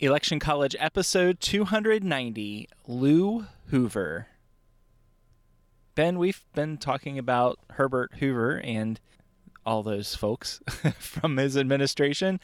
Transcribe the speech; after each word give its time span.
Election 0.00 0.38
College 0.38 0.76
episode 0.78 1.40
290 1.40 2.68
Lou 2.86 3.46
Hoover. 3.70 4.28
Ben, 5.96 6.20
we've 6.20 6.44
been 6.54 6.78
talking 6.78 7.18
about 7.18 7.58
Herbert 7.70 8.12
Hoover 8.20 8.60
and 8.60 9.00
all 9.66 9.82
those 9.82 10.14
folks 10.14 10.60
from 11.00 11.36
his 11.36 11.56
administration 11.56 12.38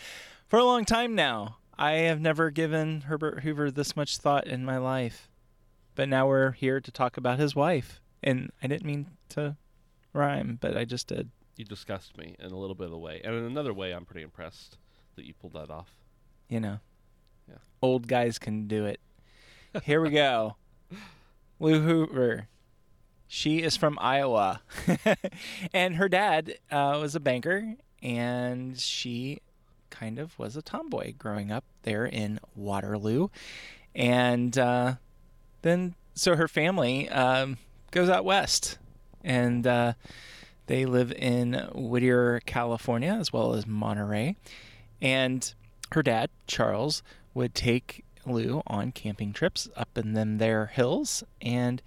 for 0.49 0.59
a 0.59 0.65
long 0.65 0.85
time 0.85 1.15
now. 1.15 1.59
I 1.79 1.93
have 1.93 2.21
never 2.21 2.51
given 2.51 3.03
Herbert 3.03 3.45
Hoover 3.45 3.71
this 3.71 3.95
much 3.95 4.19
thought 4.19 4.49
in 4.49 4.65
my 4.65 4.79
life. 4.79 5.29
But 5.95 6.09
now 6.09 6.27
we're 6.27 6.51
here 6.51 6.81
to 6.81 6.91
talk 6.91 7.17
about 7.17 7.39
his 7.39 7.55
wife. 7.55 8.01
And 8.21 8.51
I 8.65 8.67
didn't 8.67 8.85
mean 8.85 9.07
to 9.29 9.57
rhyme, 10.13 10.59
but 10.61 10.77
I 10.77 10.85
just 10.85 11.07
did. 11.07 11.31
You 11.57 11.65
disgust 11.65 12.19
me 12.19 12.35
in 12.41 12.51
a 12.51 12.59
little 12.59 12.75
bit 12.75 12.89
of 12.89 12.95
a 12.95 12.99
way. 12.99 13.21
And 13.23 13.33
in 13.33 13.45
another 13.45 13.73
way, 13.73 13.93
I'm 13.93 14.07
pretty 14.07 14.25
impressed 14.25 14.77
that 15.15 15.25
you 15.25 15.35
pulled 15.35 15.53
that 15.53 15.71
off. 15.71 15.95
You 16.49 16.59
know, 16.59 16.81
Yeah. 17.49 17.57
old 17.83 18.09
guys 18.09 18.39
can 18.39 18.67
do 18.67 18.87
it. 18.87 19.01
Here 19.83 20.01
we 20.01 20.11
go. 20.11 20.57
Lou 21.61 21.81
Hoover. 21.81 22.49
She 23.27 23.63
is 23.63 23.77
from 23.77 23.99
Iowa. 24.01 24.61
and 25.73 25.97
her 25.97 26.09
dad 26.09 26.59
uh, 26.71 26.99
was 27.01 27.15
a 27.15 27.21
banker, 27.21 27.75
and 28.03 28.79
she 28.79 29.41
kind 29.91 30.19
of 30.19 30.39
was 30.39 30.57
a 30.57 30.63
tomboy 30.63 31.15
growing 31.19 31.51
up 31.51 31.65
there 31.83 32.05
in 32.07 32.39
Waterloo. 32.55 33.29
And 33.95 34.57
uh, 34.59 34.95
then, 35.63 35.95
so 36.15 36.37
her 36.37 36.49
family 36.49 37.09
um, 37.09 37.59
goes 37.91 38.09
out 38.09 38.25
west, 38.25 38.79
and 39.23 39.67
uh, 39.67 39.95
they 40.67 40.85
live 40.85 41.13
in 41.13 41.55
Whittier, 41.75 42.41
California, 42.47 43.13
as 43.19 43.33
well 43.33 43.55
as 43.55 43.67
Monterey. 43.67 44.37
And 45.01 45.53
her 45.93 46.03
dad, 46.03 46.31
Charles, 46.47 47.03
would 47.35 47.55
take 47.55 48.05
Lou 48.27 48.63
on 48.67 48.93
camping 48.93 49.33
trips 49.33 49.69
up 49.77 49.99
in 49.99 50.15
them 50.15 50.39
there 50.39 50.67
hills, 50.67 51.23
and 51.43 51.83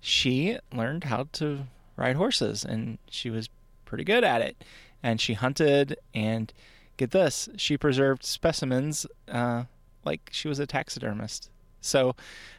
she 0.00 0.58
learned 0.72 1.04
how 1.04 1.26
to 1.32 1.64
ride 1.96 2.16
horses, 2.16 2.64
and 2.64 2.98
she 3.10 3.28
was 3.30 3.48
pretty 3.84 4.04
good 4.04 4.24
at 4.24 4.40
it. 4.42 4.62
And 5.02 5.20
she 5.20 5.34
hunted, 5.34 5.96
and 6.14 6.52
get 6.96 7.10
this, 7.10 7.48
she 7.56 7.76
preserved 7.78 8.22
specimens 8.24 9.06
uh, 9.28 9.64
like 10.04 10.28
she 10.32 10.46
was 10.48 10.58
a 10.58 10.66
taxidermist. 10.66 11.50
So 11.80 12.14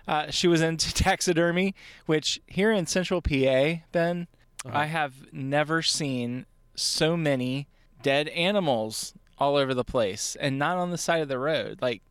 uh, 0.07 0.31
she 0.31 0.47
was 0.47 0.61
into 0.61 0.91
taxidermy, 0.93 1.75
which 2.07 2.41
here 2.47 2.71
in 2.71 2.85
Central 2.87 3.21
PA, 3.21 3.75
Ben, 3.91 4.27
Uh-huh. 4.65 4.77
I 4.77 4.85
have 4.85 5.31
never 5.31 5.81
seen 5.81 6.45
so 6.75 7.15
many 7.15 7.67
dead 8.03 8.27
animals 8.29 9.13
all 9.37 9.55
over 9.55 9.73
the 9.73 9.83
place 9.83 10.35
and 10.39 10.57
not 10.59 10.77
on 10.77 10.89
the 10.91 10.97
side 10.97 11.21
of 11.21 11.27
the 11.27 11.39
road. 11.39 11.79
Like 11.81 12.01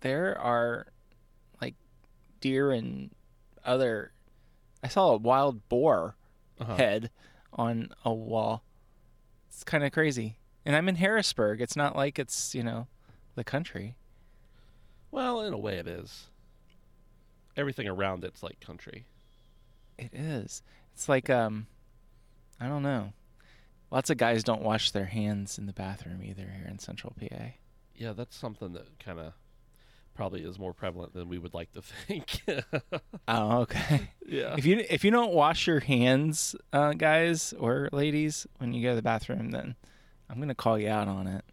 there 0.00 0.38
are 0.38 0.86
like 1.60 1.74
deer 2.40 2.70
and 2.70 3.10
other 3.64 4.12
I 4.82 4.88
saw 4.88 5.10
a 5.12 5.16
wild 5.16 5.68
boar 5.68 6.16
Uh-huh. 6.60 6.76
head 6.76 7.10
on 7.52 7.90
a 8.04 8.12
wall. 8.12 8.62
It's 9.48 9.64
kind 9.64 9.84
of 9.84 9.92
crazy. 9.92 10.36
And 10.64 10.74
I'm 10.76 10.88
in 10.88 10.96
Harrisburg. 10.96 11.60
It's 11.60 11.76
not 11.76 11.94
like 11.96 12.18
it's, 12.18 12.54
you 12.54 12.62
know, 12.62 12.86
the 13.34 13.44
country. 13.44 13.96
Well, 15.10 15.40
in 15.40 15.52
a 15.52 15.58
way, 15.58 15.76
it 15.76 15.86
is. 15.86 16.26
Everything 17.56 17.88
around 17.88 18.24
it's 18.24 18.42
like 18.42 18.60
country. 18.60 19.06
It 19.98 20.10
is. 20.12 20.62
It's 20.94 21.08
like 21.08 21.30
um 21.30 21.66
I 22.60 22.68
don't 22.68 22.82
know. 22.82 23.12
Lots 23.90 24.10
of 24.10 24.16
guys 24.18 24.42
don't 24.42 24.62
wash 24.62 24.90
their 24.90 25.04
hands 25.06 25.58
in 25.58 25.66
the 25.66 25.72
bathroom 25.72 26.22
either 26.22 26.42
here 26.42 26.66
in 26.68 26.78
Central 26.78 27.14
PA. 27.18 27.52
Yeah, 27.94 28.12
that's 28.12 28.36
something 28.36 28.72
that 28.72 28.98
kind 28.98 29.18
of 29.20 29.32
probably 30.16 30.42
is 30.42 30.58
more 30.58 30.72
prevalent 30.72 31.12
than 31.14 31.28
we 31.28 31.38
would 31.38 31.54
like 31.54 31.70
to 31.72 31.82
think. 32.06 32.40
Oh, 33.28 33.60
okay. 33.60 34.08
yeah. 34.26 34.54
if 34.58 34.64
you 34.66 34.84
if 34.90 35.04
you 35.04 35.10
don't 35.10 35.32
wash 35.32 35.66
your 35.66 35.80
hands, 35.80 36.56
uh, 36.72 36.92
guys 36.94 37.52
or 37.58 37.88
ladies, 37.92 38.46
when 38.58 38.72
you 38.72 38.82
go 38.82 38.90
to 38.90 38.96
the 38.96 39.02
bathroom, 39.02 39.50
then 39.50 39.76
I'm 40.28 40.40
gonna 40.40 40.54
call 40.54 40.78
you 40.78 40.88
out 40.88 41.06
on 41.08 41.26
it. 41.26 41.44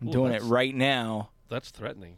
I'm 0.00 0.08
Ooh, 0.08 0.12
doing 0.12 0.32
it 0.32 0.42
right 0.42 0.74
now. 0.74 1.30
That's 1.48 1.70
threatening. 1.70 2.16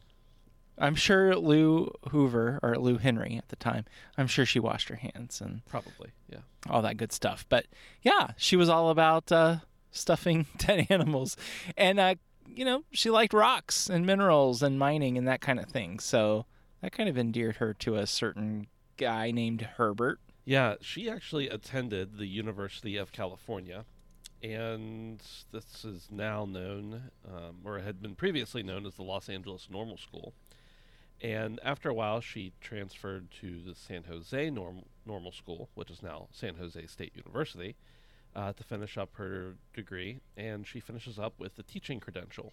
I'm 0.78 0.94
sure 0.94 1.34
Lou 1.36 1.90
Hoover 2.10 2.60
or 2.62 2.76
Lou 2.76 2.98
Henry 2.98 3.36
at 3.36 3.48
the 3.48 3.56
time. 3.56 3.86
I'm 4.18 4.26
sure 4.26 4.44
she 4.44 4.60
washed 4.60 4.90
her 4.90 4.96
hands 4.96 5.40
and 5.40 5.64
Probably. 5.64 6.10
Yeah. 6.28 6.40
all 6.68 6.82
that 6.82 6.98
good 6.98 7.12
stuff. 7.12 7.46
But 7.48 7.64
yeah, 8.02 8.32
she 8.36 8.56
was 8.56 8.68
all 8.68 8.90
about 8.90 9.32
uh, 9.32 9.56
stuffing 9.90 10.44
dead 10.58 10.86
animals, 10.90 11.36
and 11.78 11.98
uh, 11.98 12.14
you 12.54 12.64
know 12.64 12.84
she 12.92 13.10
liked 13.10 13.32
rocks 13.32 13.88
and 13.88 14.06
minerals 14.06 14.62
and 14.62 14.78
mining 14.78 15.18
and 15.18 15.26
that 15.28 15.40
kind 15.40 15.58
of 15.58 15.66
thing. 15.66 15.98
So 15.98 16.46
that 16.80 16.92
kind 16.92 17.08
of 17.08 17.18
endeared 17.18 17.56
her 17.56 17.74
to 17.74 17.96
a 17.96 18.06
certain 18.06 18.66
guy 18.96 19.30
named 19.30 19.62
Herbert. 19.62 20.20
Yeah, 20.44 20.76
she 20.80 21.10
actually 21.10 21.48
attended 21.48 22.18
the 22.18 22.26
University 22.26 22.96
of 22.96 23.10
California, 23.10 23.84
and 24.42 25.20
this 25.50 25.84
is 25.84 26.06
now 26.10 26.44
known, 26.44 27.10
um, 27.26 27.56
or 27.64 27.80
had 27.80 28.00
been 28.00 28.14
previously 28.14 28.62
known 28.62 28.86
as 28.86 28.94
the 28.94 29.02
Los 29.02 29.28
Angeles 29.28 29.68
Normal 29.70 29.96
School. 29.96 30.32
And 31.20 31.58
after 31.64 31.88
a 31.88 31.94
while, 31.94 32.20
she 32.20 32.52
transferred 32.60 33.30
to 33.40 33.60
the 33.60 33.74
San 33.74 34.04
Jose 34.04 34.50
Norm- 34.50 34.84
Normal 35.04 35.32
School, 35.32 35.68
which 35.74 35.90
is 35.90 36.02
now 36.02 36.28
San 36.30 36.56
Jose 36.56 36.86
State 36.86 37.16
University, 37.16 37.74
uh, 38.36 38.52
to 38.52 38.62
finish 38.62 38.96
up 38.98 39.16
her 39.16 39.54
degree. 39.72 40.20
And 40.36 40.66
she 40.66 40.78
finishes 40.78 41.18
up 41.18 41.34
with 41.38 41.56
the 41.56 41.62
teaching 41.62 41.98
credential. 41.98 42.52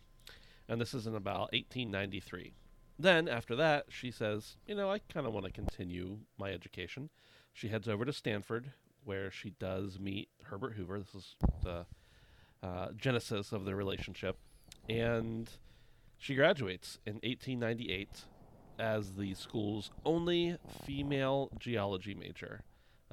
And 0.68 0.80
this 0.80 0.94
is 0.94 1.06
in 1.06 1.14
about 1.14 1.52
1893. 1.52 2.54
Then, 2.98 3.28
after 3.28 3.56
that, 3.58 3.88
she 3.90 4.10
says, 4.10 4.56
You 4.66 4.76
know, 4.76 4.90
I 4.90 5.00
kind 5.00 5.28
of 5.28 5.34
want 5.34 5.46
to 5.46 5.52
continue 5.52 6.20
my 6.38 6.52
education. 6.52 7.10
She 7.52 7.68
heads 7.68 7.88
over 7.90 8.06
to 8.06 8.14
Stanford, 8.14 8.72
where 9.04 9.30
she 9.30 9.52
does 9.60 10.00
meet 10.00 10.30
Herbert 10.44 10.74
Hoover. 10.74 11.00
This 11.00 11.14
is 11.14 11.36
the 11.64 11.86
uh, 12.64 12.88
genesis 12.96 13.52
of 13.52 13.66
their 13.66 13.76
relationship. 13.76 14.38
And 14.88 15.50
she 16.18 16.36
graduates 16.36 17.00
in 17.06 17.16
1898 17.16 18.22
as 18.80 19.16
the 19.16 19.34
school's 19.34 19.92
only 20.06 20.58
female 20.86 21.50
geology 21.60 22.16
major 22.16 22.62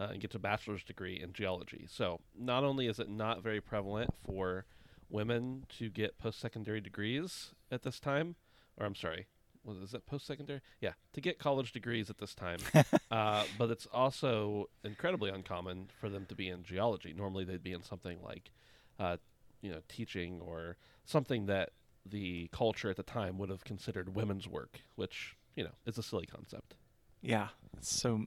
uh, 0.00 0.08
and 0.10 0.20
gets 0.20 0.34
a 0.34 0.38
bachelor's 0.38 0.82
degree 0.82 1.20
in 1.20 1.32
geology. 1.32 1.86
So, 1.88 2.20
not 2.36 2.64
only 2.64 2.86
is 2.86 2.98
it 2.98 3.10
not 3.10 3.42
very 3.42 3.60
prevalent 3.60 4.10
for 4.24 4.64
women 5.10 5.66
to 5.78 5.90
get 5.90 6.18
post 6.18 6.40
secondary 6.40 6.80
degrees 6.80 7.52
at 7.70 7.82
this 7.82 8.00
time, 8.00 8.36
or 8.78 8.86
I'm 8.86 8.94
sorry, 8.94 9.26
was 9.62 9.76
is 9.76 9.90
that 9.90 10.06
post 10.06 10.26
secondary? 10.26 10.62
Yeah, 10.80 10.92
to 11.12 11.20
get 11.20 11.38
college 11.38 11.72
degrees 11.72 12.08
at 12.08 12.16
this 12.16 12.34
time. 12.34 12.60
uh, 13.10 13.44
but 13.58 13.70
it's 13.70 13.86
also 13.92 14.70
incredibly 14.82 15.30
uncommon 15.30 15.90
for 16.00 16.08
them 16.08 16.24
to 16.26 16.34
be 16.34 16.48
in 16.48 16.62
geology. 16.62 17.12
Normally, 17.14 17.44
they'd 17.44 17.62
be 17.62 17.72
in 17.72 17.82
something 17.82 18.18
like, 18.24 18.50
uh, 18.98 19.18
you 19.60 19.70
know, 19.70 19.80
teaching 19.88 20.40
or 20.40 20.76
something 21.04 21.44
that 21.46 21.70
the 22.06 22.48
culture 22.52 22.88
at 22.88 22.96
the 22.96 23.02
time 23.02 23.36
would 23.36 23.50
have 23.50 23.64
considered 23.64 24.14
women's 24.16 24.48
work, 24.48 24.80
which 24.96 25.36
you 25.56 25.64
know 25.64 25.72
is 25.84 25.98
a 25.98 26.02
silly 26.02 26.24
concept. 26.24 26.74
Yeah, 27.20 27.48
it's 27.76 27.94
so 27.94 28.24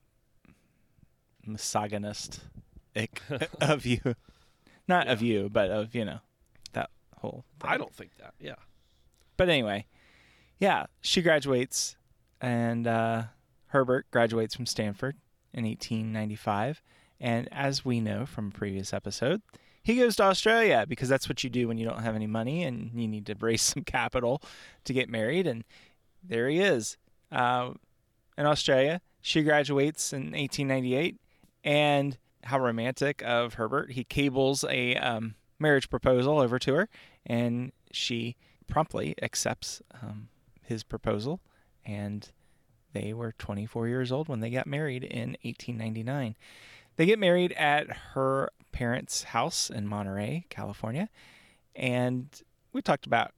misogynist 1.46 2.42
of 3.62 3.86
you, 3.86 4.16
not 4.88 5.08
of 5.08 5.22
you, 5.22 5.50
but 5.50 5.70
of 5.70 5.96
you 5.96 6.06
know 6.06 6.20
that 6.74 6.90
whole. 7.18 7.46
Thing. 7.60 7.70
I 7.70 7.78
don't 7.78 7.94
think 7.94 8.12
that. 8.20 8.34
Yeah. 8.40 8.56
But 9.38 9.50
anyway, 9.50 9.88
yeah, 10.60 10.86
she 11.02 11.22
graduates, 11.22 11.96
and 12.40 12.88
uh, 12.88 13.24
Herbert 13.68 14.06
graduates 14.12 14.56
from 14.56 14.66
Stanford 14.66 15.18
in 15.54 15.66
1895. 15.66 16.82
And 17.20 17.48
as 17.52 17.86
we 17.86 18.02
know 18.02 18.26
from 18.26 18.50
a 18.50 18.52
previous 18.52 18.94
episode, 18.94 19.42
he 19.84 19.96
goes 19.96 20.16
to 20.18 20.24
Australia 20.24 20.86
because 20.88 21.10
that's 21.10 21.28
what 21.28 21.44
you 21.44 21.50
do 21.50 21.68
when 21.68 21.78
you 21.78 21.88
don't 21.88 22.04
have 22.04 22.16
any 22.16 22.28
money 22.28 22.64
and 22.64 22.92
you 22.94 23.08
need 23.08 23.26
to 23.28 23.36
raise 23.40 23.62
some 23.74 23.84
capital 23.84 24.42
to 24.86 24.94
get 24.94 25.10
married. 25.10 25.48
And 25.48 25.64
there 26.24 26.48
he 26.50 26.60
is 26.60 26.98
uh, 27.32 27.72
in 28.38 28.46
Australia. 28.46 29.02
She 29.22 29.42
graduates 29.44 30.14
in 30.14 30.32
1898. 30.32 31.18
And 31.64 32.18
how 32.44 32.60
romantic 32.60 33.22
of 33.24 33.56
Herbert. 33.56 33.92
He 33.92 34.04
cables 34.04 34.66
a 34.70 34.96
um, 34.96 35.36
marriage 35.60 35.90
proposal 35.90 36.40
over 36.40 36.60
to 36.60 36.74
her, 36.74 36.90
and 37.26 37.72
she 37.92 38.36
promptly 38.68 39.16
accepts 39.22 39.82
um, 40.02 40.30
his 40.62 40.84
proposal. 40.84 41.40
And 41.86 42.30
they 42.94 43.14
were 43.14 43.34
24 43.34 43.88
years 43.88 44.12
old 44.12 44.28
when 44.28 44.40
they 44.40 44.50
got 44.50 44.68
married 44.68 45.04
in 45.04 45.38
1899. 45.44 46.36
They 46.96 47.06
get 47.06 47.20
married 47.20 47.54
at 47.54 47.88
her 48.14 48.52
parents' 48.72 49.24
house 49.24 49.70
in 49.70 49.88
Monterey, 49.88 50.46
California. 50.50 51.10
And 51.76 52.28
we 52.72 52.82
talked 52.82 53.06
about 53.06 53.32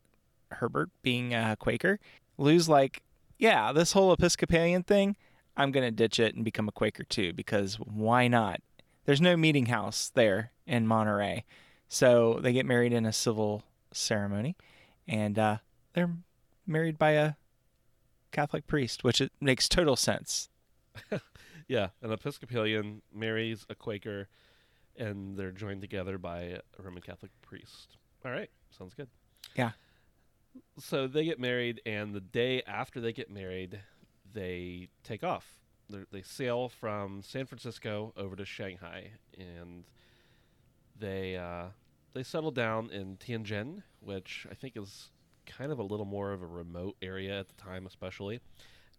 Herbert 0.52 0.90
being 1.02 1.34
a 1.34 1.56
Quaker. 1.58 2.00
Lou's 2.38 2.68
like, 2.68 3.02
yeah, 3.38 3.72
this 3.72 3.94
whole 3.94 4.12
Episcopalian 4.12 4.84
thing, 4.84 5.16
I'm 5.58 5.72
going 5.72 5.86
to 5.86 5.92
ditch 5.92 6.20
it 6.20 6.36
and 6.36 6.44
become 6.44 6.68
a 6.68 6.72
Quaker 6.72 7.04
too, 7.04 7.34
because 7.34 7.76
why 7.76 8.28
not? 8.28 8.62
There's 9.06 9.22
no 9.22 9.38
meeting 9.38 9.68
house 9.68 10.12
there 10.14 10.52
in 10.66 10.88
Monterey. 10.88 11.46
So 11.88 12.40
they 12.42 12.54
get 12.54 12.66
married 12.66 12.94
in 12.94 13.06
a 13.06 13.14
civil 13.14 13.64
ceremony, 13.92 14.56
and 15.08 15.38
uh, 15.38 15.58
they're 15.94 16.12
married 16.66 16.98
by 16.98 17.12
a 17.12 17.34
Catholic 18.32 18.68
priest, 18.68 19.04
which 19.04 19.22
it 19.22 19.32
makes 19.40 19.70
total 19.70 19.96
sense. 19.96 20.50
Yeah, 21.68 21.88
an 22.02 22.12
Episcopalian 22.12 23.02
marries 23.14 23.66
a 23.70 23.76
Quaker, 23.76 24.28
and 24.98 25.36
they're 25.36 25.52
joined 25.52 25.82
together 25.82 26.18
by 26.18 26.42
a 26.42 26.60
Roman 26.82 27.02
Catholic 27.02 27.32
priest. 27.42 27.98
All 28.24 28.32
right, 28.32 28.50
sounds 28.78 28.94
good. 28.94 29.08
Yeah. 29.56 29.72
So 30.80 31.08
they 31.08 31.26
get 31.26 31.40
married, 31.40 31.82
and 31.86 32.14
the 32.14 32.22
day 32.22 32.62
after 32.68 33.02
they 33.02 33.14
get 33.14 33.30
married, 33.32 33.80
they 34.36 34.90
take 35.04 35.24
off. 35.24 35.58
They're, 35.90 36.06
they 36.12 36.22
sail 36.22 36.70
from 36.70 37.24
San 37.24 37.48
Francisco 37.48 38.14
over 38.16 38.36
to 38.36 38.46
Shanghai, 38.46 39.12
and 39.38 39.86
they 41.00 41.36
uh, 41.38 41.68
they 42.14 42.24
settle 42.24 42.52
down 42.52 42.92
in 42.92 43.18
Tianjin, 43.18 43.82
which 44.00 44.46
I 44.52 44.54
think 44.54 44.78
is 44.78 45.10
kind 45.46 45.72
of 45.72 45.80
a 45.80 45.84
little 45.84 46.06
more 46.06 46.32
of 46.32 46.42
a 46.42 46.48
remote 46.48 46.96
area 47.02 47.40
at 47.40 47.48
the 47.48 47.56
time, 47.56 47.86
especially. 47.86 48.40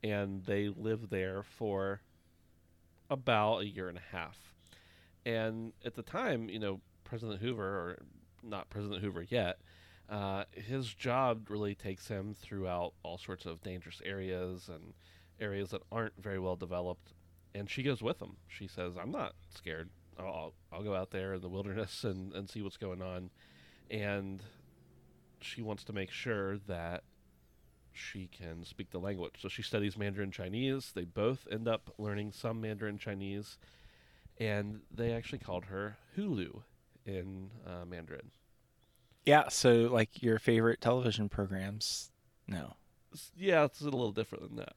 And 0.03 0.45
they 0.45 0.69
live 0.69 1.11
there 1.11 1.43
for 1.43 2.03
about 3.11 3.61
a 3.61 3.67
year 3.67 3.89
and 3.89 3.99
a 3.99 4.17
half. 4.17 4.55
And 5.25 5.73
at 5.85 5.95
the 5.95 6.03
time, 6.03 6.49
you 6.49 6.59
know, 6.59 6.81
President 7.05 7.41
Hoover, 7.41 7.65
or 7.65 7.99
not 8.43 8.71
President 8.71 9.03
Hoover 9.03 9.27
yet, 9.29 9.59
uh, 10.09 10.45
his 10.53 10.95
job 10.95 11.51
really 11.51 11.75
takes 11.75 12.07
him 12.07 12.35
throughout 12.35 12.93
all 13.03 13.19
sorts 13.19 13.47
of 13.47 13.63
dangerous 13.63 14.01
areas 14.05 14.69
and 14.73 14.95
areas 15.41 15.71
that 15.71 15.83
aren't 15.91 16.15
very 16.21 16.39
well 16.39 16.57
developed. 16.57 17.13
And 17.55 17.71
she 17.71 17.83
goes 17.83 18.03
with 18.03 18.19
them. 18.19 18.37
She 18.49 18.67
says, 18.67 18.95
I'm 19.01 19.11
not 19.11 19.35
scared. 19.55 19.91
I'll, 20.19 20.55
I'll, 20.73 20.83
go 20.83 20.95
out 20.95 21.11
there 21.11 21.35
in 21.35 21.41
the 21.43 21.49
wilderness 21.49 22.05
and, 22.05 22.33
and 22.33 22.49
see 22.49 22.63
what's 22.63 22.77
going 22.77 23.03
on. 23.03 23.31
And 23.91 24.43
she 25.41 25.63
wants 25.63 25.85
to 25.85 25.93
make 25.93 26.11
sure 26.11 26.59
that 26.67 27.03
she 27.93 28.29
can 28.29 28.65
speak 28.65 28.91
the 28.91 28.99
language. 28.99 29.35
So 29.41 29.49
she 29.49 29.63
studies 29.63 29.97
Mandarin 29.97 30.31
Chinese. 30.31 30.93
They 30.95 31.05
both 31.05 31.47
end 31.51 31.69
up 31.69 31.95
learning 31.99 32.33
some 32.33 32.61
Mandarin 32.61 32.99
Chinese. 32.99 33.59
And 34.39 34.81
they 34.95 35.13
actually 35.13 35.39
called 35.39 35.67
her 35.67 35.97
Hulu 36.17 36.63
in 37.07 37.51
uh, 37.67 37.85
Mandarin. 37.87 38.31
Yeah, 39.25 39.49
so 39.49 39.89
like 39.93 40.23
your 40.23 40.39
favorite 40.39 40.81
television 40.81 41.29
programs? 41.29 42.11
No. 42.47 42.75
Yeah, 43.37 43.65
it's 43.65 43.81
a 43.81 43.85
little 43.85 44.13
different 44.13 44.49
than 44.49 44.57
that. 44.57 44.75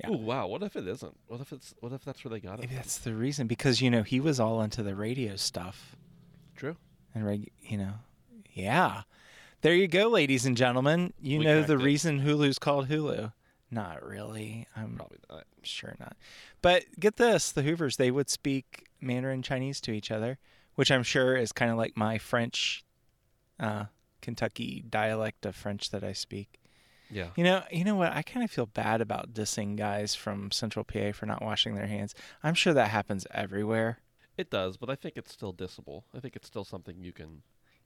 Yeah. 0.00 0.08
Oh 0.10 0.16
wow! 0.16 0.46
What 0.48 0.62
if 0.64 0.74
it 0.76 0.88
isn't? 0.88 1.16
What 1.28 1.40
if 1.40 1.52
it's? 1.52 1.72
What 1.80 1.92
if 1.92 2.04
that's 2.04 2.24
where 2.24 2.30
they 2.30 2.40
got 2.40 2.54
it? 2.54 2.62
Maybe 2.62 2.68
from? 2.68 2.76
that's 2.76 2.98
the 2.98 3.14
reason 3.14 3.46
because 3.46 3.80
you 3.80 3.90
know 3.90 4.02
he 4.02 4.18
was 4.20 4.40
all 4.40 4.60
into 4.62 4.82
the 4.82 4.96
radio 4.96 5.36
stuff 5.36 5.94
True. 6.56 6.76
and 7.14 7.24
reg- 7.24 7.52
you 7.62 7.78
know, 7.78 7.92
yeah. 8.52 9.02
There 9.62 9.72
you 9.74 9.86
go, 9.88 10.08
ladies 10.08 10.44
and 10.46 10.56
gentlemen. 10.56 11.12
You 11.22 11.38
We 11.38 11.44
know 11.44 11.62
the 11.62 11.78
it. 11.78 11.82
reason 11.82 12.20
Hulu's 12.20 12.58
called 12.58 12.88
Hulu. 12.88 13.32
Not 13.70 14.02
really. 14.04 14.66
I'm 14.76 14.96
Probably 14.96 15.18
not. 15.30 15.44
sure 15.62 15.94
not. 16.00 16.16
But 16.60 16.84
get 16.98 17.16
this: 17.16 17.52
the 17.52 17.62
Hoovers 17.62 17.96
they 17.96 18.10
would 18.10 18.28
speak 18.28 18.86
Mandarin 19.00 19.42
Chinese 19.42 19.80
to 19.82 19.92
each 19.92 20.10
other, 20.10 20.38
which 20.74 20.90
I'm 20.90 21.02
sure 21.04 21.36
is 21.36 21.52
kind 21.52 21.70
of 21.70 21.76
like 21.78 21.96
my 21.96 22.18
French, 22.18 22.84
uh, 23.60 23.84
Kentucky 24.20 24.84
dialect 24.90 25.46
of 25.46 25.54
French 25.54 25.90
that 25.90 26.02
I 26.04 26.12
speak. 26.14 26.58
Yeah. 27.14 27.28
You 27.36 27.44
know, 27.44 27.62
you 27.70 27.84
know 27.84 27.94
what? 27.94 28.12
I 28.12 28.22
kind 28.22 28.42
of 28.44 28.50
feel 28.50 28.66
bad 28.66 29.00
about 29.00 29.32
dissing 29.32 29.76
guys 29.76 30.16
from 30.16 30.50
Central 30.50 30.84
PA 30.84 31.12
for 31.12 31.26
not 31.26 31.40
washing 31.42 31.76
their 31.76 31.86
hands. 31.86 32.12
I'm 32.42 32.54
sure 32.54 32.74
that 32.74 32.90
happens 32.90 33.24
everywhere. 33.30 33.98
It 34.36 34.50
does, 34.50 34.76
but 34.76 34.90
I 34.90 34.96
think 34.96 35.16
it's 35.16 35.32
still 35.32 35.54
dissable. 35.54 36.02
I 36.12 36.18
think 36.18 36.34
it's 36.34 36.48
still 36.48 36.64
something 36.64 36.96
you 37.04 37.12
can. 37.12 37.42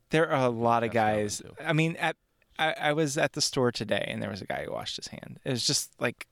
There 0.09 0.31
are 0.31 0.47
a 0.47 0.49
lot 0.49 0.83
of 0.83 0.93
That's 0.93 0.97
what 0.97 1.03
I 1.03 1.17
would 1.17 1.23
guys. 1.25 1.43
I 1.63 1.73
mean, 1.75 1.97
at 1.97 2.17
I, 2.59 2.73
I 2.81 2.93
was 2.95 3.19
at 3.19 3.35
the 3.35 3.43
store 3.43 3.71
today, 3.71 4.07
and 4.09 4.23
there 4.23 4.31
was 4.31 4.41
a 4.41 4.47
guy 4.47 4.65
who 4.65 4.73
washed 4.73 4.97
his 4.97 5.09
hand. 5.09 5.39
It 5.45 5.51
was 5.51 5.67
just 5.67 5.93
like 6.01 6.27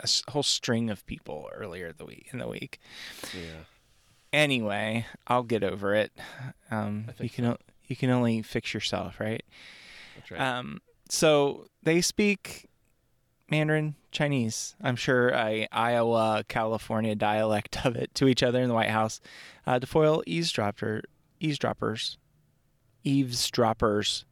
a 0.00 0.08
whole 0.28 0.42
string 0.42 0.90
of 0.90 1.06
people 1.06 1.48
earlier 1.54 1.94
the 1.94 2.04
week 2.04 2.28
in 2.30 2.38
the 2.40 2.46
week. 2.48 2.78
Yeah. 3.32 3.64
Anyway, 4.34 5.06
I'll 5.26 5.44
get 5.44 5.64
over 5.64 5.94
it. 5.94 6.12
Um, 6.70 7.06
you 7.20 7.30
can 7.30 7.44
so. 7.46 7.50
o- 7.52 7.58
you 7.86 7.96
can 7.96 8.10
only 8.10 8.42
fix 8.42 8.74
yourself, 8.74 9.18
right? 9.18 9.42
That's 10.16 10.30
right. 10.30 10.40
Um, 10.40 10.80
so 11.14 11.66
they 11.82 12.00
speak 12.00 12.68
Mandarin 13.50 13.94
Chinese. 14.10 14.74
I'm 14.82 14.96
sure 14.96 15.30
a 15.30 15.66
Iowa, 15.72 16.44
California 16.48 17.14
dialect 17.14 17.84
of 17.86 17.96
it 17.96 18.14
to 18.16 18.26
each 18.28 18.42
other 18.42 18.60
in 18.60 18.68
the 18.68 18.74
White 18.74 18.90
House 18.90 19.20
uh, 19.66 19.78
to 19.78 19.86
foil 19.86 20.22
eavesdropper 20.26 21.02
eavesdroppers, 21.40 22.16
eavesdroppers. 23.02 24.24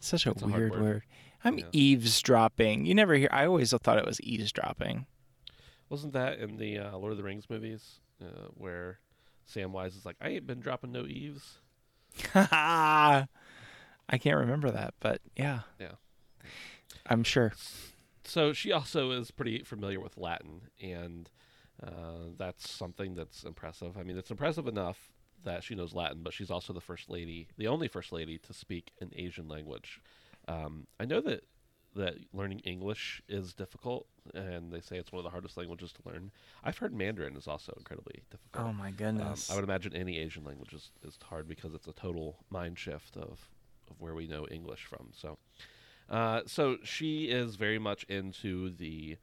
Such 0.00 0.26
a 0.26 0.30
That's 0.30 0.42
a 0.42 0.46
weird 0.46 0.70
word. 0.72 0.80
word. 0.82 1.02
I'm 1.44 1.58
Yeah. 1.58 1.64
eavesdropping. 1.72 2.86
You 2.86 2.94
never 2.94 3.14
hear. 3.14 3.28
I 3.32 3.46
always 3.46 3.72
thought 3.72 3.98
it 3.98 4.04
was 4.06 4.20
eavesdropping. 4.20 5.06
Wasn't 5.88 6.12
that 6.12 6.38
in 6.38 6.56
the 6.56 6.78
uh, 6.78 6.96
Lord 6.98 7.12
of 7.12 7.18
the 7.18 7.24
Rings 7.24 7.48
movies 7.50 8.00
uh, 8.22 8.48
where 8.54 8.98
Samwise 9.52 9.96
is 9.96 10.04
like, 10.06 10.16
"I 10.20 10.28
ain't 10.30 10.46
been 10.46 10.60
dropping 10.60 10.92
no 10.92 11.06
eaves." 11.06 11.58
I 12.34 13.26
can't 14.18 14.38
remember 14.38 14.70
that, 14.70 14.94
but 15.00 15.20
yeah. 15.36 15.60
Yeah. 15.78 15.92
I'm 17.06 17.22
sure. 17.24 17.52
So 18.24 18.52
she 18.52 18.70
also 18.72 19.10
is 19.10 19.30
pretty 19.30 19.62
familiar 19.62 20.00
with 20.00 20.16
Latin, 20.16 20.62
and 20.80 21.28
uh, 21.82 22.30
that's 22.36 22.70
something 22.70 23.14
that's 23.14 23.44
impressive. 23.44 23.96
I 23.98 24.02
mean, 24.02 24.16
it's 24.16 24.30
impressive 24.30 24.68
enough 24.68 25.10
that 25.44 25.64
she 25.64 25.74
knows 25.74 25.94
Latin, 25.94 26.20
but 26.22 26.32
she's 26.34 26.50
also 26.50 26.72
the 26.72 26.80
first 26.80 27.08
lady, 27.08 27.48
the 27.56 27.66
only 27.66 27.88
first 27.88 28.12
lady 28.12 28.38
to 28.38 28.52
speak 28.52 28.92
an 29.00 29.10
Asian 29.16 29.48
language. 29.48 30.00
Um, 30.46 30.86
I 30.98 31.06
know 31.06 31.20
that 31.22 31.44
that 31.96 32.14
learning 32.32 32.60
English 32.60 33.20
is 33.28 33.52
difficult, 33.52 34.06
and 34.32 34.70
they 34.70 34.80
say 34.80 34.96
it's 34.96 35.10
one 35.10 35.18
of 35.18 35.24
the 35.24 35.30
hardest 35.30 35.56
languages 35.56 35.92
to 35.92 36.08
learn. 36.08 36.30
I've 36.62 36.78
heard 36.78 36.94
Mandarin 36.94 37.36
is 37.36 37.48
also 37.48 37.72
incredibly 37.76 38.22
difficult. 38.30 38.68
Oh 38.68 38.72
my 38.72 38.88
Um, 38.88 38.94
goodness. 38.94 39.50
I 39.50 39.56
would 39.56 39.64
imagine 39.64 39.94
any 39.96 40.18
Asian 40.18 40.44
language 40.44 40.72
is, 40.72 40.90
is 41.02 41.18
hard 41.24 41.48
because 41.48 41.74
it's 41.74 41.88
a 41.88 41.92
total 41.92 42.36
mind 42.48 42.78
shift 42.78 43.16
of, 43.16 43.48
of 43.90 43.98
where 43.98 44.14
we 44.14 44.28
know 44.28 44.46
English 44.52 44.84
from. 44.84 45.08
So, 45.12 45.38
uh, 46.10 46.42
so 46.46 46.78
she 46.82 47.24
is 47.24 47.56
very 47.56 47.78
much 47.78 48.04
into 48.04 48.70
the 48.70 49.16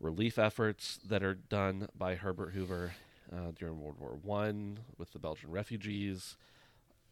relief 0.00 0.38
efforts 0.38 0.98
that 1.06 1.22
are 1.22 1.34
done 1.34 1.88
by 1.96 2.14
Herbert 2.14 2.50
Hoover 2.50 2.92
uh, 3.32 3.52
during 3.58 3.80
World 3.80 3.98
War 3.98 4.18
One 4.22 4.80
with 4.98 5.12
the 5.12 5.18
Belgian 5.18 5.50
refugees, 5.50 6.36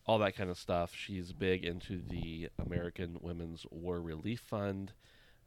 all 0.06 0.18
that 0.18 0.36
kind 0.36 0.50
of 0.50 0.58
stuff. 0.58 0.94
She's 0.94 1.32
big 1.32 1.64
into 1.64 2.00
the 2.00 2.48
American 2.58 3.18
Women's 3.20 3.64
War 3.70 4.00
Relief 4.00 4.40
Fund, 4.40 4.92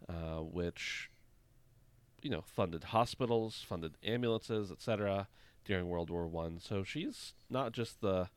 uh, 0.10 0.40
which 0.40 1.10
you 2.22 2.30
know 2.30 2.42
funded 2.42 2.86
hospitals, 2.86 3.64
funded 3.68 3.98
ambulances, 4.04 4.72
etc 4.72 5.28
during 5.66 5.90
World 5.90 6.10
War 6.10 6.28
One. 6.28 6.60
So 6.60 6.84
she's 6.84 7.34
not 7.50 7.74
just 7.74 8.00
the, 8.00 8.30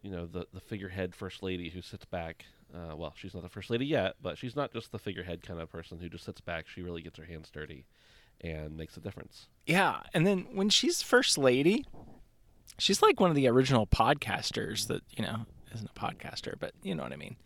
you 0.00 0.10
know, 0.10 0.26
the 0.26 0.46
the 0.54 0.60
figurehead 0.60 1.14
first 1.14 1.42
lady 1.42 1.70
who 1.70 1.82
sits 1.82 2.04
back. 2.06 2.46
Uh, 2.74 2.94
well, 2.96 3.14
she's 3.16 3.34
not 3.34 3.42
the 3.42 3.48
first 3.48 3.70
lady 3.70 3.86
yet, 3.86 4.16
but 4.22 4.36
she's 4.36 4.54
not 4.54 4.72
just 4.72 4.92
the 4.92 4.98
figurehead 4.98 5.42
kind 5.42 5.60
of 5.60 5.70
person 5.70 5.98
who 5.98 6.08
just 6.08 6.24
sits 6.24 6.40
back. 6.40 6.66
She 6.68 6.82
really 6.82 7.00
gets 7.00 7.16
her 7.18 7.24
hands 7.24 7.50
dirty, 7.50 7.86
and 8.40 8.76
makes 8.76 8.96
a 8.96 9.00
difference. 9.00 9.46
Yeah, 9.66 10.00
and 10.12 10.26
then 10.26 10.46
when 10.52 10.68
she's 10.68 11.02
first 11.02 11.38
lady, 11.38 11.86
she's 12.78 13.02
like 13.02 13.20
one 13.20 13.30
of 13.30 13.36
the 13.36 13.48
original 13.48 13.86
podcasters 13.86 14.86
that 14.88 15.02
you 15.16 15.24
know 15.24 15.46
isn't 15.74 15.88
a 15.88 15.98
podcaster, 15.98 16.54
but 16.58 16.72
you 16.82 16.94
know 16.94 17.02
what 17.02 17.12
I 17.12 17.16
mean. 17.16 17.36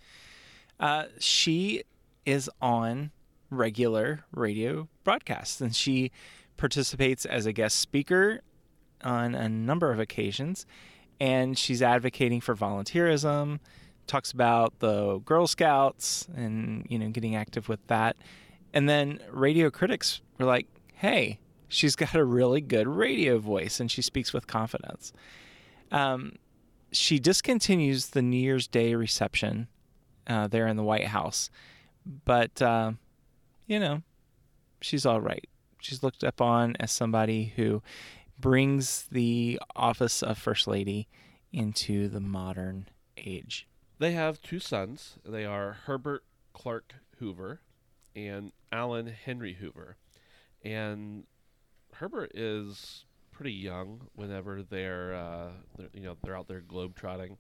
Uh, 0.81 1.05
she 1.19 1.83
is 2.27 2.51
on 2.61 3.11
regular 3.51 4.25
radio 4.33 4.89
broadcasts, 5.05 5.61
and 5.61 5.75
she 5.75 6.11
participates 6.57 7.25
as 7.25 7.47
a 7.47 7.53
guest 7.53 7.79
speaker 7.79 8.41
on 9.03 9.35
a 9.35 9.49
number 9.49 9.93
of 9.93 10.01
occasions, 10.01 10.67
and 11.21 11.57
she's 11.59 11.83
advocating 11.83 12.41
for 12.41 12.55
volunteerism. 12.55 13.61
Talks 14.07 14.33
about 14.33 14.79
the 14.81 15.19
Girl 15.21 15.47
Scouts 15.47 16.29
and 16.35 16.87
you 16.89 16.99
know 16.99 17.09
getting 17.09 17.37
active 17.37 17.69
with 17.69 17.87
that, 17.87 18.17
and 18.75 18.89
then 18.89 19.21
radio 19.31 19.71
critics 19.71 20.21
were 20.39 20.47
like, 20.47 20.67
"Hey, 20.95 21.39
she's 21.73 21.97
got 21.97 22.15
a 22.15 22.25
really 22.25 22.61
good 22.61 22.87
radio 22.87 23.39
voice 23.39 23.81
and 23.81 23.91
she 23.91 24.03
speaks 24.03 24.33
with 24.33 24.47
confidence. 24.47 25.13
Um, 25.91 26.37
she 26.93 27.19
discontinues 27.19 28.11
the 28.11 28.21
New 28.21 28.37
Year's 28.37 28.69
Day 28.69 28.95
reception 28.95 29.69
uh, 30.27 30.49
there 30.49 30.67
in 30.67 30.77
the 30.77 30.83
White 30.83 31.07
House, 31.07 31.49
but 32.25 32.61
uh, 32.61 32.93
you 33.67 33.81
know, 33.81 34.03
she's 34.83 35.07
all 35.07 35.21
right. 35.21 35.49
She's 35.81 36.03
looked 36.03 36.23
up 36.23 36.41
on 36.41 36.77
as 36.79 36.93
somebody 36.93 37.55
who 37.57 37.83
brings 38.39 39.05
the 39.11 39.59
office 39.75 40.23
of 40.23 40.37
First 40.37 40.67
Lady 40.67 41.09
into 41.53 42.09
the 42.09 42.21
modern 42.21 42.89
age. 43.17 43.67
They 44.03 44.15
have 44.15 44.43
two 44.43 44.59
sons. 44.59 45.19
They 45.25 45.45
are 45.45 45.77
Herbert 45.85 46.25
Clark 46.55 46.95
Hoover 47.21 47.61
and 48.17 48.51
Alan 48.73 49.07
Henry 49.07 49.55
Hoover, 49.55 49.97
and 50.65 51.23
Herbert 51.93 52.33
is 52.35 53.05
pretty 53.31 53.53
young 53.53 54.09
whenever 54.17 54.61
they're, 54.65 55.15
uh, 55.15 55.51
they're 55.79 55.91
you 55.95 56.01
know 56.01 56.17
they're 56.21 56.37
out 56.37 56.49
there 56.49 56.61
globetrotting, 56.61 57.37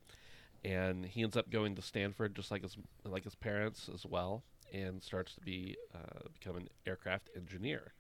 and 0.65 1.05
he 1.05 1.25
ends 1.25 1.37
up 1.37 1.51
going 1.51 1.75
to 1.75 1.83
Stanford 1.83 2.37
just 2.37 2.53
like 2.53 2.63
his 2.63 2.77
like 3.05 3.25
his 3.25 3.35
parents 3.35 3.91
as 3.93 4.07
well. 4.07 4.45
and 4.73 5.03
starts 5.03 5.35
to 5.35 5.41
be 5.41 5.77
uh, 5.93 6.29
become 6.33 6.57
an 6.57 6.69
aircraft 6.87 7.29
engineer. 7.37 7.93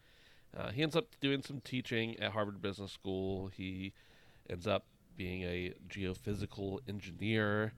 Uh, 0.56 0.70
he 0.70 0.82
ends 0.82 0.94
up 0.94 1.06
doing 1.20 1.42
some 1.42 1.60
teaching 1.60 2.16
at 2.20 2.30
Harvard 2.30 2.62
Business 2.62 2.92
School. 2.92 3.48
He 3.48 3.92
ends 4.48 4.68
up 4.68 4.84
being 5.16 5.42
a 5.42 5.74
geophysical 5.88 6.78
engineer, 6.88 7.72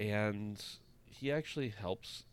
and 0.00 0.64
he 1.04 1.30
actually 1.30 1.68
helps 1.68 2.24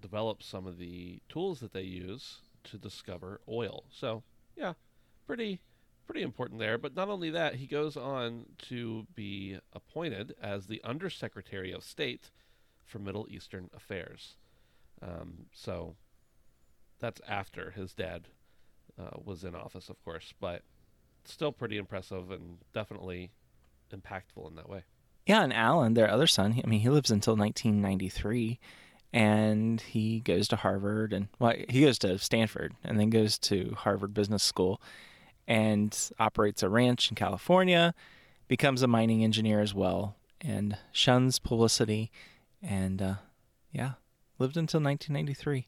develop 0.00 0.42
some 0.42 0.66
of 0.66 0.78
the 0.78 1.20
tools 1.28 1.60
that 1.60 1.72
they 1.72 1.82
use 1.82 2.40
to 2.64 2.76
discover 2.76 3.40
oil. 3.48 3.84
So, 3.90 4.22
yeah, 4.54 4.74
pretty 5.26 5.60
pretty 6.06 6.22
important 6.22 6.60
there. 6.60 6.78
But 6.78 6.94
not 6.94 7.08
only 7.08 7.30
that, 7.30 7.56
he 7.56 7.66
goes 7.66 7.96
on 7.96 8.46
to 8.68 9.06
be 9.14 9.58
appointed 9.72 10.34
as 10.40 10.66
the 10.66 10.82
Undersecretary 10.84 11.72
of 11.72 11.82
State 11.82 12.30
for 12.84 12.98
Middle 12.98 13.26
Eastern 13.30 13.70
Affairs. 13.74 14.36
Um, 15.02 15.46
so 15.52 15.96
that's 16.98 17.20
after 17.28 17.70
his 17.70 17.94
dad 17.94 18.28
uh, 18.98 19.18
was 19.22 19.44
in 19.44 19.54
office, 19.54 19.88
of 19.88 20.02
course, 20.04 20.32
but 20.40 20.62
still 21.24 21.52
pretty 21.52 21.76
impressive 21.76 22.30
and 22.30 22.58
definitely 22.72 23.30
impactful 23.92 24.48
in 24.48 24.56
that 24.56 24.68
way. 24.68 24.84
Yeah, 25.28 25.42
and 25.42 25.52
Alan, 25.52 25.92
their 25.92 26.10
other 26.10 26.26
son, 26.26 26.58
I 26.64 26.66
mean, 26.66 26.80
he 26.80 26.88
lives 26.88 27.10
until 27.10 27.36
1993 27.36 28.58
and 29.12 29.78
he 29.78 30.20
goes 30.20 30.48
to 30.48 30.56
Harvard 30.56 31.12
and 31.12 31.28
well, 31.38 31.52
he 31.68 31.82
goes 31.82 31.98
to 31.98 32.18
Stanford 32.18 32.74
and 32.82 32.98
then 32.98 33.10
goes 33.10 33.38
to 33.40 33.74
Harvard 33.76 34.14
Business 34.14 34.42
School 34.42 34.80
and 35.46 36.10
operates 36.18 36.62
a 36.62 36.70
ranch 36.70 37.10
in 37.10 37.14
California, 37.14 37.94
becomes 38.48 38.80
a 38.80 38.86
mining 38.86 39.22
engineer 39.22 39.60
as 39.60 39.74
well, 39.74 40.16
and 40.40 40.78
shuns 40.92 41.38
publicity, 41.38 42.10
and 42.62 43.02
uh, 43.02 43.14
yeah, 43.70 43.92
lived 44.38 44.56
until 44.56 44.80
1993. 44.80 45.66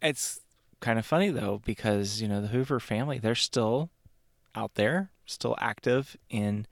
It's 0.00 0.40
kind 0.78 0.98
of 1.00 1.04
funny 1.04 1.30
though 1.30 1.60
because 1.64 2.22
you 2.22 2.28
know 2.28 2.40
the 2.40 2.48
Hoover 2.48 2.78
family 2.78 3.18
they're 3.18 3.34
still 3.34 3.90
out 4.54 4.74
there, 4.74 5.10
still 5.24 5.56
active 5.58 6.16
in 6.30 6.68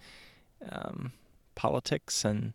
um, 0.70 1.10
politics 1.54 2.24
and 2.24 2.54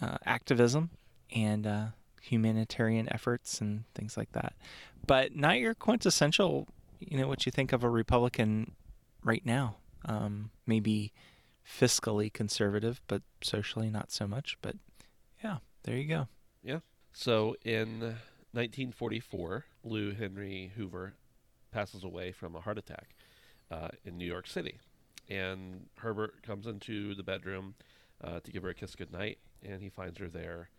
uh, 0.00 0.18
activism 0.24 0.90
and 1.34 1.66
uh, 1.66 1.86
humanitarian 2.20 3.12
efforts 3.12 3.60
and 3.60 3.84
things 3.94 4.16
like 4.16 4.32
that. 4.32 4.54
But 5.06 5.34
not 5.34 5.58
your 5.58 5.74
quintessential, 5.74 6.68
you 7.00 7.18
know, 7.18 7.28
what 7.28 7.46
you 7.46 7.52
think 7.52 7.72
of 7.72 7.82
a 7.82 7.90
Republican 7.90 8.72
right 9.24 9.44
now. 9.44 9.76
Um, 10.04 10.50
maybe 10.66 11.12
fiscally 11.66 12.32
conservative, 12.32 13.00
but 13.06 13.22
socially 13.42 13.90
not 13.90 14.10
so 14.10 14.26
much. 14.26 14.56
But 14.62 14.76
yeah, 15.42 15.58
there 15.84 15.96
you 15.96 16.08
go. 16.08 16.28
Yeah. 16.62 16.80
So 17.12 17.56
in 17.64 18.00
1944, 18.52 19.64
Lou 19.84 20.12
Henry 20.12 20.72
Hoover 20.76 21.14
passes 21.72 22.04
away 22.04 22.32
from 22.32 22.54
a 22.54 22.60
heart 22.60 22.78
attack 22.78 23.14
uh, 23.70 23.88
in 24.04 24.18
New 24.18 24.26
York 24.26 24.46
City. 24.46 24.78
And 25.28 25.86
Herbert 25.98 26.42
comes 26.42 26.66
into 26.66 27.14
the 27.14 27.22
bedroom 27.22 27.74
uh, 28.22 28.40
to 28.40 28.50
give 28.50 28.62
her 28.62 28.70
a 28.70 28.74
kiss 28.74 28.94
goodnight, 28.94 29.38
and 29.62 29.80
he 29.82 29.88
finds 29.88 30.18
her 30.18 30.28
there, 30.28 30.70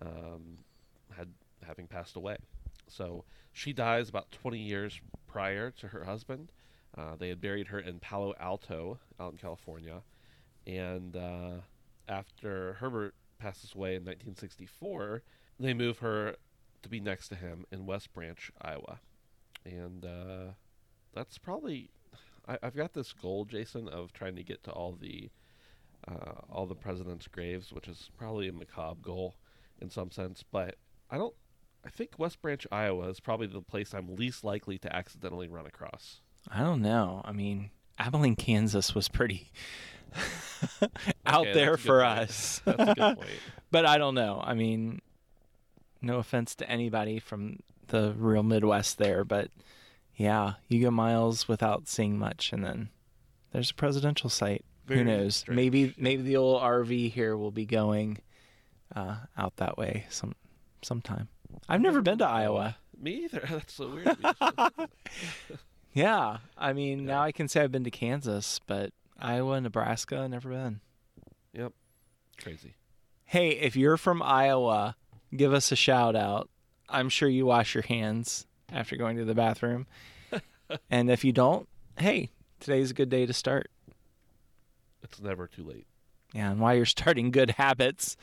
um, 0.00 0.56
had 1.16 1.28
having 1.66 1.86
passed 1.86 2.16
away. 2.16 2.36
So 2.88 3.24
she 3.52 3.72
dies 3.72 4.08
about 4.08 4.30
20 4.30 4.58
years 4.58 5.00
prior 5.26 5.70
to 5.72 5.88
her 5.88 6.04
husband, 6.04 6.50
uh, 6.96 7.14
they 7.18 7.28
had 7.28 7.40
buried 7.40 7.68
her 7.68 7.78
in 7.78 7.98
Palo 7.98 8.34
Alto, 8.40 8.98
out 9.20 9.32
in 9.32 9.38
California, 9.38 10.02
and 10.66 11.14
uh, 11.14 11.60
after 12.08 12.74
Herbert 12.74 13.14
passes 13.38 13.74
away 13.74 13.90
in 13.90 14.02
1964, 14.02 15.22
they 15.60 15.74
move 15.74 15.98
her 15.98 16.36
to 16.82 16.88
be 16.88 17.00
next 17.00 17.28
to 17.28 17.34
him 17.34 17.66
in 17.70 17.84
West 17.84 18.12
Branch, 18.14 18.50
Iowa, 18.62 19.00
and 19.64 20.04
uh, 20.06 20.52
that's 21.12 21.36
probably 21.36 21.90
I, 22.48 22.58
have 22.62 22.76
got 22.76 22.94
this 22.94 23.12
goal, 23.12 23.44
Jason, 23.44 23.88
of 23.88 24.12
trying 24.12 24.36
to 24.36 24.42
get 24.42 24.62
to 24.64 24.70
all 24.70 24.92
the 24.92 25.30
uh, 26.08 26.40
all 26.50 26.66
the 26.66 26.74
presidents' 26.74 27.28
graves, 27.28 27.72
which 27.72 27.88
is 27.88 28.10
probably 28.16 28.48
a 28.48 28.52
macabre 28.52 29.00
goal 29.02 29.34
in 29.80 29.90
some 29.90 30.10
sense, 30.10 30.44
but 30.50 30.76
I 31.10 31.18
don't. 31.18 31.34
I 31.84 31.88
think 31.88 32.18
West 32.18 32.42
Branch, 32.42 32.66
Iowa, 32.72 33.08
is 33.08 33.20
probably 33.20 33.46
the 33.46 33.60
place 33.60 33.94
I'm 33.94 34.16
least 34.16 34.42
likely 34.42 34.76
to 34.78 34.94
accidentally 34.94 35.46
run 35.46 35.66
across. 35.66 36.20
I 36.50 36.60
don't 36.60 36.82
know. 36.82 37.22
I 37.24 37.30
mean, 37.30 37.70
Abilene, 37.98 38.34
Kansas 38.34 38.92
was 38.92 39.08
pretty 39.08 39.52
out 41.26 41.42
okay, 41.42 41.52
there 41.52 41.76
for 41.76 42.00
point. 42.02 42.18
us. 42.20 42.60
that's 42.64 42.90
a 42.90 42.94
good 42.94 43.16
point. 43.16 43.28
but 43.70 43.86
I 43.86 43.98
don't 43.98 44.14
know. 44.14 44.40
I 44.42 44.54
mean, 44.54 45.00
no 46.02 46.18
offense 46.18 46.54
to 46.56 46.68
anybody 46.70 47.18
from 47.18 47.60
the 47.88 48.14
real 48.18 48.42
Midwest 48.42 48.98
there, 48.98 49.24
but 49.24 49.50
yeah, 50.16 50.54
you 50.68 50.82
go 50.82 50.90
miles 50.90 51.46
without 51.46 51.88
seeing 51.88 52.18
much, 52.18 52.52
and 52.52 52.64
then 52.64 52.88
there's 53.52 53.70
a 53.70 53.74
presidential 53.74 54.30
site. 54.30 54.64
Very 54.86 55.00
Who 55.00 55.04
knows? 55.04 55.36
Strange. 55.36 55.56
Maybe 55.56 55.94
maybe 55.98 56.22
the 56.22 56.36
old 56.36 56.62
RV 56.62 57.12
here 57.12 57.36
will 57.36 57.50
be 57.50 57.66
going 57.66 58.18
uh, 58.94 59.16
out 59.36 59.56
that 59.56 59.76
way 59.76 60.06
some 60.10 60.34
sometime. 60.82 61.28
I've 61.68 61.80
never 61.80 62.00
been 62.00 62.18
to 62.18 62.26
Iowa. 62.26 62.76
Me 62.98 63.24
either. 63.24 63.44
That's 63.50 63.74
so 63.74 63.88
weird. 63.88 64.16
Yeah, 65.96 66.38
I 66.58 66.74
mean, 66.74 67.00
yeah. 67.00 67.06
now 67.06 67.22
I 67.22 67.32
can 67.32 67.48
say 67.48 67.62
I've 67.62 67.72
been 67.72 67.84
to 67.84 67.90
Kansas, 67.90 68.60
but 68.66 68.90
Iowa, 69.18 69.58
Nebraska, 69.62 70.28
never 70.28 70.50
been. 70.50 70.80
Yep, 71.54 71.72
crazy. 72.36 72.74
Hey, 73.24 73.52
if 73.52 73.76
you're 73.76 73.96
from 73.96 74.22
Iowa, 74.22 74.94
give 75.34 75.54
us 75.54 75.72
a 75.72 75.76
shout 75.76 76.14
out. 76.14 76.50
I'm 76.90 77.08
sure 77.08 77.30
you 77.30 77.46
wash 77.46 77.74
your 77.74 77.82
hands 77.84 78.46
after 78.70 78.94
going 78.96 79.16
to 79.16 79.24
the 79.24 79.34
bathroom. 79.34 79.86
and 80.90 81.10
if 81.10 81.24
you 81.24 81.32
don't, 81.32 81.66
hey, 81.98 82.28
today's 82.60 82.90
a 82.90 82.94
good 82.94 83.08
day 83.08 83.24
to 83.24 83.32
start. 83.32 83.70
It's 85.02 85.20
never 85.20 85.46
too 85.46 85.64
late. 85.64 85.86
Yeah, 86.32 86.50
and 86.50 86.60
while 86.60 86.74
you're 86.74 86.86
starting 86.86 87.30
good 87.30 87.50
habits, 87.52 88.16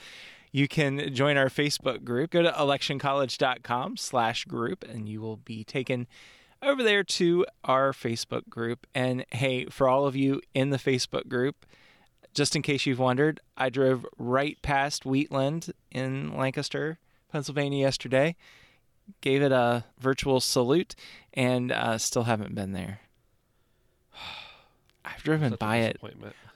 you 0.51 0.67
can 0.67 1.13
join 1.13 1.37
our 1.37 1.49
Facebook 1.49 2.03
group. 2.03 2.31
Go 2.31 2.43
to 2.43 2.51
electioncollege.com 2.51 3.97
slash 3.97 4.45
group, 4.45 4.83
and 4.83 5.09
you 5.09 5.21
will 5.21 5.37
be 5.37 5.63
taken 5.63 6.07
over 6.61 6.83
there 6.83 7.03
to 7.03 7.45
our 7.63 7.91
Facebook 7.91 8.47
group. 8.49 8.85
And 8.93 9.25
hey, 9.31 9.65
for 9.65 9.89
all 9.89 10.05
of 10.05 10.15
you 10.15 10.41
in 10.53 10.69
the 10.69 10.77
Facebook 10.77 11.27
group, 11.27 11.65
just 12.33 12.55
in 12.55 12.61
case 12.61 12.85
you've 12.85 12.99
wondered, 12.99 13.39
I 13.57 13.69
drove 13.69 14.05
right 14.17 14.57
past 14.61 15.05
Wheatland 15.05 15.71
in 15.91 16.35
Lancaster, 16.35 16.99
Pennsylvania 17.31 17.79
yesterday, 17.79 18.35
gave 19.21 19.41
it 19.41 19.51
a 19.51 19.85
virtual 19.99 20.39
salute, 20.39 20.95
and 21.33 21.71
uh, 21.71 21.97
still 21.97 22.23
haven't 22.23 22.55
been 22.55 22.73
there. 22.73 23.01
I've 25.05 25.23
driven 25.23 25.51
Such 25.51 25.59
by 25.59 25.77
it. 25.77 25.99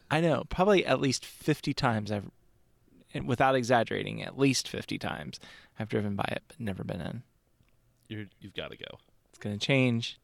I 0.09 0.21
know, 0.21 0.43
probably 0.49 0.85
at 0.85 1.01
least 1.01 1.25
50 1.25 1.73
times. 1.73 2.11
I've, 2.11 2.29
without 3.25 3.55
exaggerating, 3.55 4.23
at 4.23 4.37
least 4.37 4.67
50 4.67 4.97
times 4.97 5.39
I've 5.79 5.89
driven 5.89 6.15
by 6.15 6.27
it, 6.31 6.43
but 6.47 6.59
never 6.59 6.83
been 6.83 7.01
in. 7.01 7.23
You're, 8.07 8.25
you've 8.39 8.53
got 8.53 8.71
to 8.71 8.77
go. 8.77 8.99
It's 9.29 9.39
going 9.39 9.57
to 9.57 9.65
change. 9.65 10.19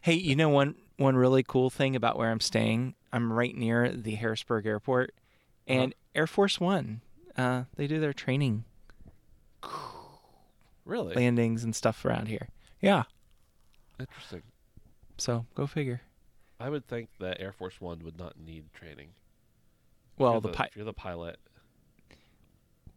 Hey, 0.00 0.14
you 0.14 0.36
know 0.36 0.48
one 0.48 0.76
one 0.96 1.16
really 1.16 1.42
cool 1.42 1.70
thing 1.70 1.96
about 1.96 2.16
where 2.16 2.30
I'm 2.30 2.40
staying? 2.40 2.94
I'm 3.12 3.32
right 3.32 3.54
near 3.54 3.90
the 3.90 4.14
Harrisburg 4.14 4.66
Airport, 4.66 5.14
and 5.66 5.92
uh-huh. 5.92 6.20
Air 6.20 6.26
Force 6.26 6.60
One. 6.60 7.00
Uh, 7.36 7.64
they 7.76 7.86
do 7.86 7.98
their 7.98 8.12
training, 8.12 8.64
really 10.84 11.14
landings 11.14 11.64
and 11.64 11.74
stuff 11.74 12.04
around 12.04 12.28
here. 12.28 12.48
Yeah, 12.80 13.04
interesting. 13.98 14.42
So 15.18 15.46
go 15.54 15.66
figure. 15.66 16.02
I 16.60 16.70
would 16.70 16.86
think 16.86 17.10
that 17.20 17.40
Air 17.40 17.52
Force 17.52 17.80
One 17.80 18.00
would 18.00 18.18
not 18.18 18.38
need 18.38 18.72
training. 18.72 19.08
Well, 20.18 20.40
the, 20.40 20.48
the 20.48 20.54
pi- 20.54 20.66
if 20.66 20.76
you're 20.76 20.84
the 20.84 20.92
pilot. 20.92 21.38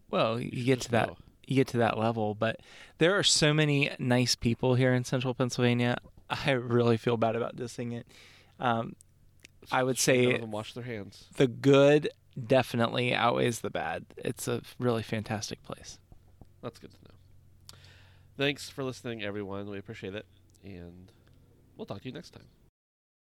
Well, 0.10 0.40
you, 0.40 0.50
you 0.54 0.64
get 0.64 0.82
to 0.82 0.92
that 0.92 1.10
you 1.46 1.56
get 1.56 1.68
to 1.68 1.78
that 1.78 1.98
level. 1.98 2.36
But 2.36 2.60
there 2.98 3.18
are 3.18 3.24
so 3.24 3.54
many 3.54 3.92
nice 4.00 4.36
people 4.36 4.76
here 4.76 4.94
in 4.94 5.04
Central 5.04 5.34
Pennsylvania. 5.34 5.98
I 6.30 6.52
really 6.52 6.98
feel 6.98 7.18
bad 7.18 7.36
about 7.36 7.56
dissing 7.56 7.94
it. 7.94 8.06
Um, 8.60 8.96
I 9.72 9.84
would 9.84 9.98
say 9.98 10.38
wash 10.40 10.74
their 10.74 10.84
hands. 10.84 11.26
The 11.36 11.48
good 11.48 12.10
definitely 12.46 13.14
outweighs 13.14 13.62
the 13.62 13.70
bad. 13.70 14.06
It's 14.18 14.48
a 14.48 14.62
really 14.80 15.04
fantastic 15.04 15.64
place. 15.64 16.00
That's 16.62 16.80
good 16.80 16.92
to 16.92 16.98
know. 16.98 17.78
Thanks 18.38 18.70
for 18.70 18.84
listening, 18.84 19.24
everyone. 19.24 19.70
We 19.70 19.78
appreciate 19.78 20.16
it, 20.16 20.26
and 20.64 21.12
we'll 21.76 21.86
talk 21.86 22.02
to 22.02 22.06
you 22.06 22.14
next 22.14 22.32
time. 22.32 22.46